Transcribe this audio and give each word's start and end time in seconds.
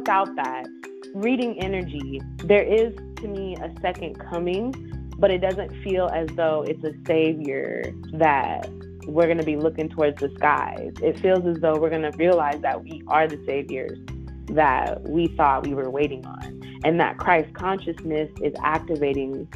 without 0.00 0.34
that, 0.34 0.64
reading 1.14 1.62
energy, 1.62 2.22
there 2.44 2.62
is 2.62 2.94
to 3.16 3.28
me 3.28 3.54
a 3.56 3.70
second 3.82 4.18
coming, 4.18 4.72
but 5.18 5.30
it 5.30 5.42
doesn't 5.42 5.70
feel 5.82 6.08
as 6.14 6.26
though 6.36 6.64
it's 6.66 6.82
a 6.84 6.94
savior 7.06 7.92
that 8.14 8.66
we're 9.06 9.26
going 9.26 9.36
to 9.36 9.44
be 9.44 9.56
looking 9.56 9.90
towards 9.90 10.18
the 10.18 10.30
skies. 10.36 10.92
It 11.02 11.20
feels 11.20 11.44
as 11.44 11.60
though 11.60 11.78
we're 11.78 11.90
going 11.90 12.10
to 12.10 12.16
realize 12.16 12.62
that 12.62 12.82
we 12.82 13.02
are 13.08 13.28
the 13.28 13.42
saviors 13.44 13.98
that 14.52 15.02
we 15.06 15.26
thought 15.36 15.66
we 15.66 15.74
were 15.74 15.90
waiting 15.90 16.24
on, 16.24 16.80
and 16.82 16.98
that 16.98 17.18
Christ 17.18 17.52
consciousness 17.52 18.30
is 18.42 18.54
activating 18.64 19.48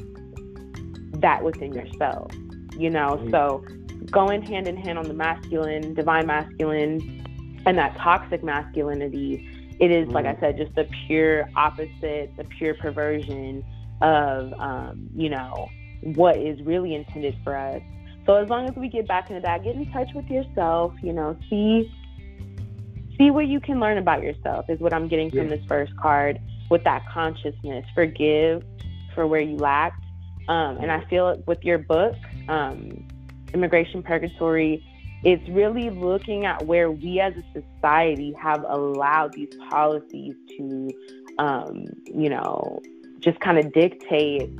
that 1.21 1.43
within 1.43 1.73
yourself. 1.73 2.33
You 2.77 2.91
know, 2.91 3.16
mm-hmm. 3.16 3.30
so 3.30 3.65
going 4.11 4.43
hand 4.43 4.69
in 4.69 4.77
hand 4.77 4.99
on 4.99 5.09
the 5.09 5.15
masculine, 5.15 5.95
divine 5.95 6.27
masculine, 6.27 7.24
and 7.65 7.79
that 7.79 7.97
toxic 7.97 8.45
masculinity. 8.45 9.49
It 9.80 9.91
is, 9.91 10.09
like 10.09 10.24
I 10.24 10.33
mm-hmm. 10.33 10.41
said, 10.41 10.56
just 10.56 10.74
the 10.74 10.88
pure 11.06 11.48
opposite, 11.56 12.37
the 12.37 12.45
pure 12.59 12.74
perversion 12.74 13.65
of, 14.01 14.52
um, 14.55 15.09
you 15.15 15.28
know, 15.28 15.69
what 16.02 16.37
is 16.37 16.60
really 16.62 16.95
intended 16.95 17.37
for 17.42 17.56
us. 17.56 17.82
So 18.27 18.37
as 18.37 18.48
long 18.48 18.68
as 18.68 18.77
we 18.77 18.88
get 18.88 19.06
back 19.06 19.30
into 19.30 19.42
that, 19.42 19.65
get 19.65 19.74
in 19.74 19.91
touch 19.92 20.09
with 20.15 20.27
yourself, 20.27 20.95
you 21.02 21.12
know, 21.12 21.37
see 21.51 21.92
see 23.18 23.30
what 23.30 23.46
you 23.46 23.60
can 23.60 23.79
learn 23.79 23.98
about 23.98 24.23
yourself 24.23 24.66
is 24.68 24.80
what 24.80 24.92
I'm 24.92 25.09
getting 25.09 25.30
from 25.30 25.48
this 25.48 25.65
first 25.68 25.96
card 25.96 26.40
with 26.71 26.82
that 26.84 27.04
consciousness. 27.12 27.84
Forgive 27.95 28.65
for 29.15 29.27
where 29.27 29.40
you 29.40 29.56
lacked. 29.56 30.02
Um, 30.49 30.79
and 30.79 30.90
I 30.90 31.04
feel 31.09 31.29
it 31.29 31.46
with 31.46 31.62
your 31.62 31.79
book, 31.79 32.16
um, 32.49 33.06
Immigration 33.54 34.02
Purgatory, 34.02 34.84
it's 35.25 35.49
really 35.49 35.91
looking 35.91 36.45
at 36.45 36.67
where 36.67 36.91
we 36.91 37.19
as 37.19 37.33
a 37.35 37.61
society 37.61 38.35
have 38.41 38.63
allowed 38.69 39.33
these 39.33 39.49
policies 39.71 40.35
to, 40.57 40.91
um, 41.39 41.87
you 42.05 42.29
know, 42.29 42.80
just 43.21 43.41
kind 43.41 43.59
of 43.59 43.73
dictate 43.73 44.51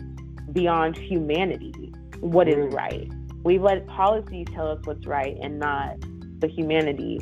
beyond 0.53 0.97
humanity 0.97 1.92
what 2.20 2.48
is 2.48 2.57
mm. 2.57 2.73
right. 2.73 3.11
We've 3.42 3.61
let 3.61 3.87
policies 3.87 4.47
tell 4.55 4.69
us 4.69 4.81
what's 4.85 5.07
right 5.07 5.37
and 5.42 5.59
not 5.59 6.01
the 6.39 6.48
humanity, 6.48 7.19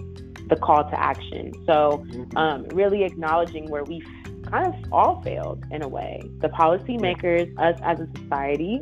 the 0.48 0.56
call 0.56 0.88
to 0.88 1.00
action. 1.00 1.52
So, 1.66 2.04
mm-hmm. 2.06 2.36
um, 2.36 2.68
really 2.68 3.02
acknowledging 3.02 3.68
where 3.70 3.82
we 3.82 4.04
kind 4.48 4.72
of 4.72 4.92
all 4.92 5.20
failed 5.22 5.64
in 5.72 5.82
a 5.82 5.88
way 5.88 6.22
the 6.40 6.48
policymakers, 6.48 7.52
us 7.58 7.80
as 7.82 7.98
a 7.98 8.08
society. 8.20 8.80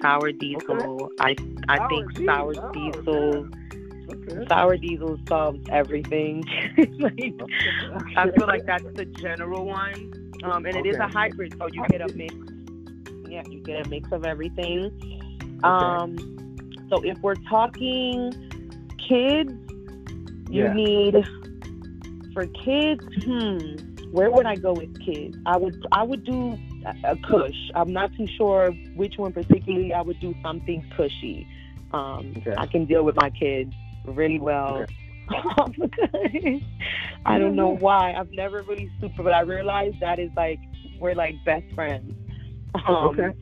Sour 0.00 0.32
diesel. 0.32 1.04
Okay. 1.04 1.14
I 1.20 1.36
I 1.68 1.78
sour 1.78 1.88
think 1.88 2.26
sour 2.26 2.54
oh, 2.56 2.72
diesel. 2.72 3.48
Okay. 4.10 4.46
Sour 4.48 4.76
diesel 4.76 5.18
solves 5.28 5.60
everything. 5.70 6.42
like, 6.98 7.34
I 8.16 8.30
feel 8.30 8.46
like 8.46 8.64
that's 8.64 8.90
the 8.94 9.04
general 9.04 9.66
one, 9.66 10.32
um, 10.44 10.64
and 10.64 10.76
it 10.76 10.80
okay. 10.80 10.88
is 10.90 10.96
a 10.96 11.08
hybrid, 11.08 11.54
so 11.58 11.66
you 11.66 11.84
get 11.88 12.00
a 12.00 12.12
mix. 12.14 12.34
Yeah, 13.28 13.42
you 13.48 13.60
get 13.60 13.86
a 13.86 13.88
mix 13.88 14.10
of 14.12 14.24
everything. 14.24 15.60
Um, 15.62 16.16
so 16.88 17.02
if 17.02 17.18
we're 17.18 17.34
talking 17.50 18.32
kids, 19.08 19.52
you 20.50 20.64
yeah. 20.64 20.72
need 20.72 21.14
for 22.32 22.46
kids. 22.46 23.04
Hmm, 23.24 23.58
where 24.10 24.30
would 24.30 24.46
I 24.46 24.56
go 24.56 24.72
with 24.72 24.98
kids? 25.04 25.36
I 25.44 25.56
would 25.56 25.84
I 25.92 26.02
would 26.02 26.24
do 26.24 26.58
a, 27.04 27.16
Kush. 27.16 27.70
I'm 27.74 27.92
not 27.92 28.14
too 28.16 28.26
sure 28.26 28.70
which 28.94 29.18
one 29.18 29.32
particularly. 29.32 29.92
I 29.92 30.02
would 30.02 30.20
do 30.20 30.34
something 30.42 30.84
cushy. 30.96 31.46
Um, 31.92 32.34
okay. 32.38 32.54
I 32.56 32.66
can 32.66 32.84
deal 32.84 33.04
with 33.04 33.16
my 33.16 33.30
kids 33.30 33.72
really 34.04 34.38
well. 34.38 34.84
Okay. 35.30 36.62
I 37.26 37.38
don't 37.38 37.54
know 37.54 37.76
why. 37.76 38.14
I've 38.14 38.30
never 38.30 38.62
really 38.62 38.90
super, 39.00 39.22
but 39.22 39.34
I 39.34 39.40
realized 39.40 40.00
that 40.00 40.18
is 40.18 40.30
like 40.36 40.58
we're 40.98 41.14
like 41.14 41.34
best 41.44 41.66
friends. 41.74 42.14
Um, 42.74 42.94
okay 43.08 43.32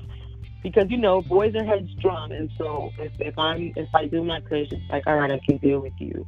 because 0.66 0.90
you 0.90 0.96
know 0.96 1.22
boys 1.22 1.54
are 1.54 1.64
headstrong, 1.64 2.32
and 2.32 2.50
so 2.58 2.90
if, 2.98 3.12
if 3.20 3.38
I'm 3.38 3.72
if 3.76 3.88
I 3.94 4.06
do 4.06 4.24
my 4.24 4.40
kush, 4.40 4.66
it's 4.72 4.90
like 4.90 5.06
all 5.06 5.16
right, 5.16 5.30
I 5.30 5.38
can 5.46 5.58
deal 5.58 5.78
with 5.78 5.92
you. 5.98 6.26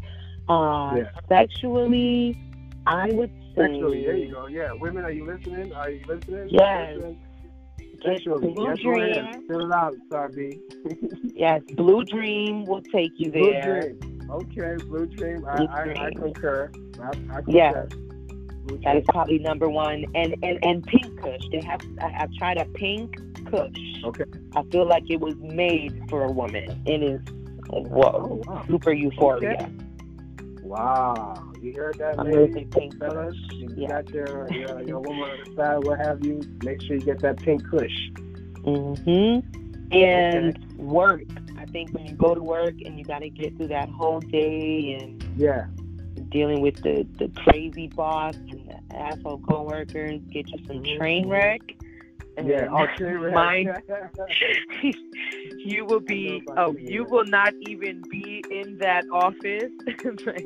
Uh, 0.49 0.95
yeah. 0.97 1.11
Sexually, 1.29 2.39
I 2.87 3.09
would. 3.11 3.33
Sexually, 3.59 4.05
there 4.05 4.17
you 4.17 4.33
go. 4.33 4.47
Yeah, 4.47 4.73
women, 4.73 5.05
are 5.05 5.11
you 5.11 5.27
listening? 5.27 5.73
Are 5.73 5.91
you 5.91 6.01
listening? 6.07 6.49
Yes. 6.51 6.99
Sexually, 8.05 8.53
Blue 8.53 8.69
yes, 8.69 8.79
Dream. 8.79 9.49
Fill 9.49 9.67
it 9.67 9.73
out, 9.73 9.95
Sarby. 10.09 10.61
yes, 11.35 11.63
Blue 11.75 12.05
Dream 12.05 12.65
will 12.65 12.83
take 12.83 13.13
you 13.17 13.33
Blue 13.33 13.51
there. 13.53 13.93
Dream. 13.93 14.29
Okay, 14.31 14.77
Blue 14.85 15.07
Dream. 15.07 15.41
Blue 15.41 15.49
I, 15.49 15.85
Dream. 15.85 15.97
I, 15.99 16.07
I, 16.07 16.11
concur. 16.13 16.71
I, 17.01 17.09
I 17.09 17.13
concur. 17.13 17.43
Yes. 17.49 17.89
That 18.85 18.97
is 18.99 19.05
probably 19.09 19.39
number 19.39 19.69
one, 19.69 20.05
and 20.15 20.35
and 20.43 20.59
and 20.63 20.85
pink 20.87 21.21
kush. 21.23 21.41
They 21.51 21.63
have 21.63 21.81
I, 22.03 22.09
have 22.11 22.31
tried 22.35 22.59
a 22.59 22.67
pink 22.67 23.17
kush. 23.47 23.71
Okay. 24.05 24.25
I 24.55 24.63
feel 24.71 24.87
like 24.87 25.05
it 25.09 25.21
was 25.21 25.35
made 25.37 26.03
for 26.11 26.25
a 26.25 26.31
woman. 26.31 26.83
It 26.87 27.03
is 27.03 27.21
whoa, 27.71 28.13
oh, 28.15 28.43
wow. 28.47 28.65
super 28.69 28.93
euphoria. 28.93 29.55
Okay. 29.55 29.69
Wow, 30.63 31.48
you 31.63 31.73
heard 31.75 31.99
that, 31.99 32.19
I'm 32.19 32.31
ladies, 32.31 32.69
pink 32.71 32.99
fellas? 32.99 33.35
You 33.53 33.69
yeah. 33.77 33.89
got 33.89 34.11
your, 34.11 34.51
your 34.53 34.83
your 34.83 35.01
woman 35.01 35.31
on 35.31 35.39
the 35.45 35.55
side, 35.57 35.85
what 35.85 35.99
have 35.99 36.25
you? 36.25 36.41
Make 36.63 36.83
sure 36.83 36.97
you 36.97 37.03
get 37.03 37.21
that 37.21 37.39
pink 37.39 37.69
kush. 37.69 38.11
Mhm. 38.65 39.43
And 39.93 40.57
okay. 40.57 40.75
work. 40.77 41.23
I 41.57 41.65
think 41.67 41.93
when 41.93 42.07
you 42.07 42.15
go 42.15 42.35
to 42.35 42.43
work 42.43 42.75
and 42.85 42.99
you 42.99 43.05
got 43.05 43.21
to 43.21 43.31
get 43.31 43.57
through 43.57 43.69
that 43.69 43.89
whole 43.89 44.21
day 44.21 44.99
and 45.01 45.25
yeah 45.37 45.67
dealing 46.31 46.61
with 46.61 46.83
the, 46.83 47.07
the 47.19 47.29
crazy 47.43 47.89
boss 47.89 48.35
and 48.35 48.69
the 48.69 48.97
asshole 48.97 49.39
coworkers, 49.39 50.21
get 50.31 50.49
you 50.51 50.59
some 50.67 50.83
train 50.99 51.29
wreck. 51.29 51.61
Yeah, 52.45 52.87
wreck. 53.01 53.85
you 55.65 55.85
will 55.85 56.01
be 56.01 56.43
oh, 56.57 56.75
you 56.79 57.05
will 57.05 57.25
not 57.25 57.55
even 57.61 58.03
be 58.11 58.45
in 58.51 58.79
that 58.79 59.05
office. 59.13 59.71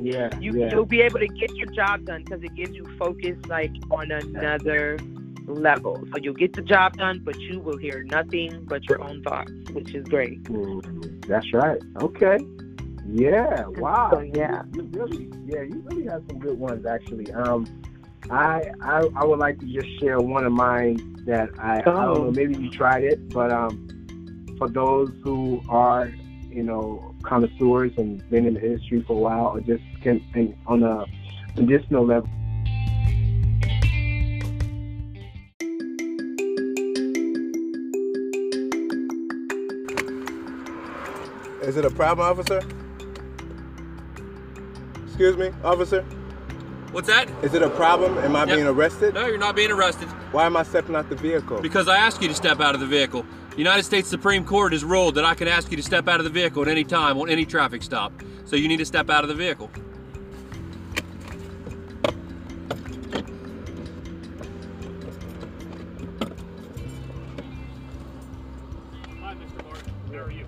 yeah, 0.01 0.29
you 0.39 0.55
yeah. 0.55 0.71
you'll 0.71 0.85
be 0.85 1.01
able 1.01 1.19
to 1.19 1.27
get 1.27 1.51
your 1.55 1.69
job 1.71 2.05
done 2.05 2.23
because 2.23 2.43
it 2.43 2.55
gives 2.55 2.73
you 2.75 2.87
focus 2.97 3.37
like 3.47 3.71
on 3.91 4.11
another 4.11 4.97
level. 5.47 6.03
So 6.11 6.17
you'll 6.17 6.33
get 6.33 6.55
the 6.55 6.61
job 6.61 6.97
done, 6.97 7.21
but 7.23 7.39
you 7.41 7.59
will 7.59 7.77
hear 7.77 8.03
nothing 8.03 8.65
but 8.67 8.87
your 8.87 9.01
own 9.01 9.21
thoughts, 9.23 9.51
which 9.71 9.93
is 9.93 10.05
great. 10.07 10.41
Mm, 10.43 11.27
that's 11.27 11.51
right. 11.53 11.81
Okay. 12.01 12.39
Yeah, 13.05 13.65
wow. 13.67 14.09
So, 14.13 14.19
yeah. 14.19 14.63
You, 14.73 14.83
you, 14.83 14.89
really 14.93 15.29
yeah, 15.45 15.61
you 15.61 15.83
really 15.85 16.05
have 16.05 16.23
some 16.29 16.39
good 16.39 16.57
ones 16.57 16.85
actually. 16.85 17.31
Um 17.33 17.67
I, 18.29 18.71
I 18.81 19.03
I 19.17 19.25
would 19.25 19.39
like 19.39 19.59
to 19.59 19.65
just 19.65 19.99
share 19.99 20.19
one 20.19 20.45
of 20.45 20.53
mine 20.53 21.12
that 21.25 21.49
I, 21.59 21.81
oh. 21.85 21.91
I 21.91 22.05
don't 22.05 22.25
know, 22.25 22.31
maybe 22.31 22.55
you 22.57 22.69
tried 22.69 23.03
it, 23.03 23.29
but 23.29 23.51
um 23.51 23.89
for 24.57 24.69
those 24.69 25.11
who 25.23 25.61
are, 25.67 26.11
you 26.49 26.63
know, 26.63 27.15
connoisseurs 27.23 27.91
and 27.97 28.27
been 28.29 28.45
in 28.45 28.53
the 28.53 28.63
industry 28.63 29.03
for 29.07 29.13
a 29.13 29.19
while 29.19 29.45
or 29.47 29.61
just 29.61 29.83
can 30.01 30.23
and 30.35 30.55
on 30.67 30.83
a 30.83 31.05
medicinal 31.55 32.05
level 32.05 32.29
Is 41.63 41.77
it 41.77 41.85
a 41.85 41.89
problem, 41.89 42.27
officer? 42.27 42.59
Excuse 45.05 45.37
me, 45.37 45.49
officer? 45.63 46.05
What's 46.93 47.07
that? 47.07 47.27
Is 47.41 47.55
it 47.55 47.63
a 47.63 47.71
problem? 47.71 48.19
Am 48.19 48.35
I 48.35 48.45
yep. 48.45 48.55
being 48.55 48.67
arrested? 48.67 49.15
No, 49.15 49.25
you're 49.25 49.39
not 49.39 49.55
being 49.55 49.71
arrested. 49.71 50.07
Why 50.31 50.45
am 50.45 50.55
I 50.55 50.61
stepping 50.61 50.95
out 50.95 51.09
the 51.09 51.15
vehicle? 51.15 51.59
Because 51.59 51.87
I 51.87 51.97
asked 51.97 52.21
you 52.21 52.27
to 52.27 52.35
step 52.35 52.59
out 52.59 52.75
of 52.75 52.81
the 52.81 52.85
vehicle. 52.85 53.25
The 53.49 53.57
United 53.57 53.81
States 53.81 54.07
Supreme 54.07 54.45
Court 54.45 54.73
has 54.73 54.83
ruled 54.83 55.15
that 55.15 55.25
I 55.25 55.33
can 55.33 55.47
ask 55.47 55.71
you 55.71 55.77
to 55.77 55.81
step 55.81 56.07
out 56.07 56.19
of 56.19 56.23
the 56.23 56.29
vehicle 56.29 56.61
at 56.61 56.67
any 56.67 56.83
time 56.83 57.17
on 57.17 57.29
any 57.31 57.45
traffic 57.45 57.81
stop. 57.81 58.13
So 58.45 58.55
you 58.55 58.67
need 58.67 58.77
to 58.77 58.85
step 58.85 59.09
out 59.09 59.23
of 59.23 59.27
the 59.27 59.33
vehicle. 59.33 59.71
Hi, 69.19 69.33
Mr. 69.33 69.63
Martin. 69.65 69.93
How 70.11 70.19
are 70.19 70.31
you? 70.31 70.45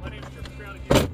My 0.00 0.10
name 0.10 0.22
is 0.22 0.28
Trevor 0.56 1.10